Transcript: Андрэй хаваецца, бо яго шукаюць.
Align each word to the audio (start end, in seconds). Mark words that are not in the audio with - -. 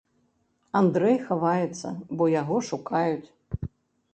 Андрэй 0.79 1.17
хаваецца, 1.27 1.87
бо 2.21 2.31
яго 2.41 2.57
шукаюць. 2.71 3.29